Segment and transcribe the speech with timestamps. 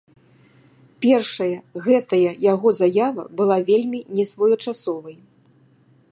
[1.05, 1.49] Першае,
[1.87, 5.17] гэтая яго заява была вельмі несвоечасовай.